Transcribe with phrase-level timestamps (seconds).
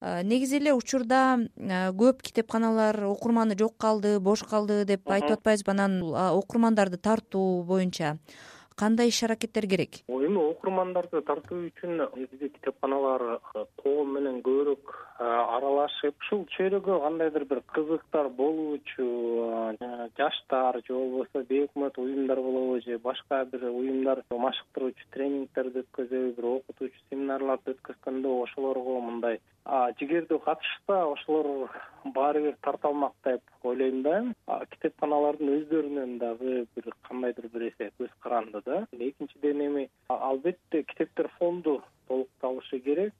[0.00, 1.38] негизи эле учурда
[2.00, 6.00] көп китепканалар окурманы жок калды бош калды деп айтып атпайбызбы анан
[6.40, 8.16] окурмандарды тартуу боюнча
[8.80, 10.00] кандай иш аракеттер керек?
[10.08, 13.40] Эми окурмандарды тартуу үчүн негизи китепканалар
[13.82, 19.08] коом менен көбүрөөк аралашып ушул чөйрөгө кандайдыр бир кызыктар болуучу
[20.16, 27.04] жаштар же болбосо бейөкмөт уюмдар болобу же башка бир уюмдар машыктыруучу тренингтерди өткөзөбү бир окутуучу
[27.10, 29.40] семинарларды өткөзгөндө ошолорго мындай
[30.00, 31.68] жигердүү катышса ошолор
[32.04, 34.16] баары бир тарта алмак деп ойлойм да.
[34.70, 38.86] Китепканалардын өздөрүнөн дагы бир кандайдыр бир эсе көз каранды да.
[38.92, 43.14] Экинчиден эми албетте китептер фонду толукталышы керек.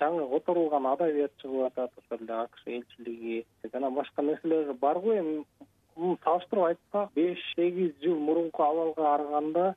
[0.00, 3.44] Жаңы которулган адабият чыгып атат ошол эле акш элчилиги.
[3.72, 5.44] Жана башка нерселер бар го эми.
[5.96, 9.74] Салыштырып айтсак беш сегиз жыл мурунку абалга караганда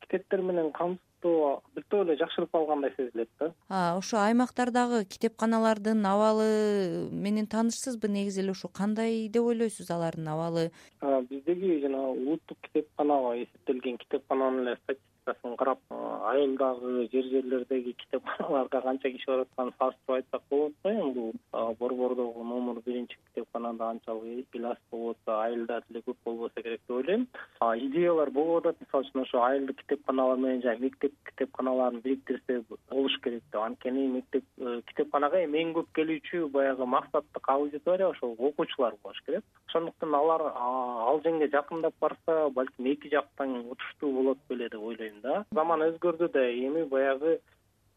[0.00, 0.72] китептер менен
[1.20, 3.52] камсыз биртоп эле жакшырып калгандай сезилет да.
[3.96, 10.70] Ошо аймактардагы китепканалардын абалы менен таанышсызбы негизи эле ушу кандай деп ойлойсуз алардын абалы?
[11.00, 14.78] Биздеги жанагы улуттук китепканага эсептелген китепкананын эле
[15.20, 21.12] статистикасын карап айылдагы жер жерлердеги китепканаларда канча киши барып атканын салыштырып айтсак болот го эми
[21.12, 21.32] бул
[21.78, 26.96] борбордогу номер биринчи китепканада канчалык эле аз болуп атса айылда деле көп болбосо керек деп
[26.96, 27.26] ойлойм.
[27.60, 28.80] Идеялар болуп атат.
[28.80, 33.60] Мисалы үчүн ошо айылдык китепканалар менен жана мектеп китепканаларын бириктирсе болуш керек деп.
[33.60, 39.44] Анткени мектеп э, китепканага эми эң көп келүүчү баягы максаттык аудитория ошол окуучулар болуш керек.
[39.68, 45.09] Ошондуктан алар ал жеңге жакындап барса балким эки жактан утуштуу болот беле деп ойлойм
[45.54, 47.38] заман өзгөрдү да эми баягы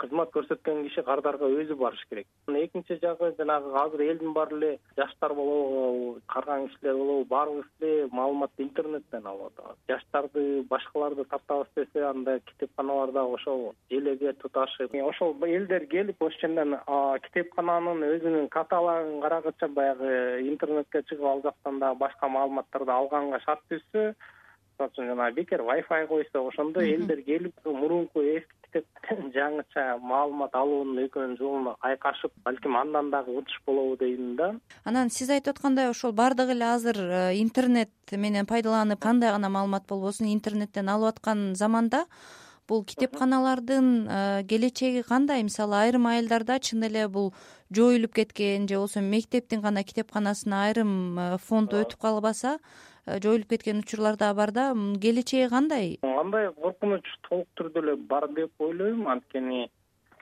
[0.00, 2.26] кызмат көрсөткөн киши кардарга өзү барыш керек.
[2.48, 8.64] Экинчи жагы жанагы азыр элдин баары эле жаштар болобу карган кишилер болобу баарыбыз эле маалыматты
[8.66, 9.78] интернеттен алып атабыз.
[9.88, 16.76] Жаштарды башкаларды тартабыз десе анда китепканалар ошол желеге туташып ошол элдер келип ошондон
[17.26, 24.12] китепкананын өзүнүн каталогун карагыча баягы интернетке чыгып ал жактан дагы башка маалыматтарды алганга шарт түзсө
[24.78, 31.68] жанагы бекер вайфай койсо ошондо элдер келип мурунку эски китептен жаңыча маалымат алуунун экөөнүн жолун
[31.80, 34.54] айкашып балким андан дагы утуш болобу дейм да.
[34.84, 39.86] Анан сиз айтып аткандай ошол баардыгы эле азыр э, интернет менен пайдаланып кандай гана маалымат
[39.88, 42.06] болбосун интернеттен алып аткан заманда
[42.68, 45.42] бул китепканалардын э, келечеги кандай?
[45.42, 47.32] Мисалы айрым айылдарда чын эле бул
[47.70, 52.58] жоюлуп кеткен же болбосо мектептин гана китепканасына айрым э, фонд өтүп калбаса
[53.06, 54.74] жоюлуп кеткен учурлар дагы бар да.
[55.00, 55.98] Келечеги кандай?
[56.02, 59.06] Андай коркунуч толук түрдө эле бар деп ойлойм.
[59.08, 59.68] Анткени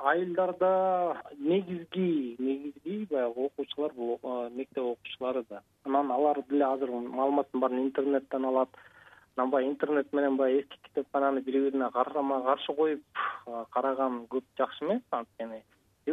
[0.00, 4.18] айылдарда негизги негизги баягы окуучулар бул
[4.56, 5.62] мектеп окуучулары да.
[5.84, 8.70] Анан алар деле азыр маалыматтын баарын интернеттен алат.
[9.36, 13.02] Анан баягы интернет менен баягы эски китепкананы бири бирине карама каршы коюп
[13.70, 15.02] караган көп жакшы эмес.
[15.10, 15.62] Анткени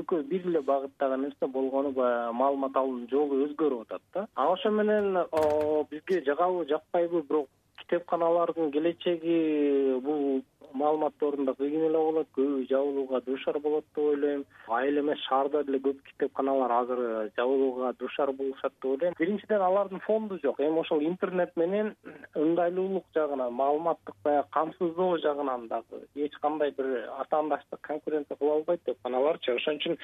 [0.02, 4.28] экөө бир эле багыттагы нерсе болгону баягы маалымат алуунун жолу өзгөрүп атат да.
[4.35, 5.18] А ошо менен
[5.91, 7.47] бизге жагабы жакпайбы бирок
[7.87, 10.43] китепканалардын келечеги бул
[10.73, 14.43] маалымат ордунда кыйын эле болот көбү жабылууга дуушар болот деп ойлойм.
[14.67, 19.13] Айыл эмес шаарда деле көп китепканалар азыр жабылууга дуушар болушат деп ойлойм.
[19.19, 20.59] Биринчиден алардын фонду жок.
[20.59, 21.93] Эми ошол интернет менен
[22.35, 29.55] ыңгайлуулук жагынан маалыматтык баягы камсыздоо жагынан дагы эч кандай бир атаандаштык конкуренция кыла албайт китепканаларчы
[29.55, 29.97] ошон үчүн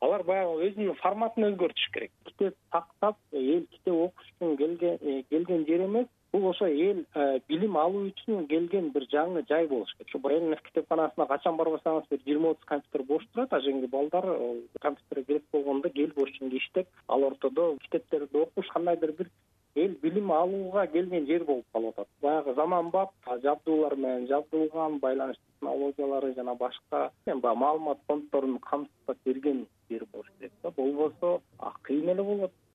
[0.00, 2.12] алар баягы өзүнүн форматын өзгөртүш керек.
[2.26, 6.06] Китеп сактап эл китеп окуш үчүн келген э, жер эмес
[6.66, 10.08] эл э, билим алуу үчүн келген бир жаңы жай болуш керек.
[10.08, 14.26] Ушу бнф китепканасына качан барбасаңыз бир жыйырма отуз компьютер бош турат ажеңги балдар
[14.80, 19.30] компьютерге керек болгондо келип ошентип иштеп ал ортодо китептерди окуш кандайдыр бир
[19.74, 22.08] эл билим алууга келген жер болуп калып атат.
[22.22, 23.10] Баягы заманбап
[23.42, 30.32] жабдуулар менен жабдылган байланыш технологиялары жана башка эми баягы маалымат фонддорун камсыздап берген жер болуш
[30.38, 30.70] керек да.
[30.70, 31.40] Болбосо
[31.82, 32.52] кыйын эле болот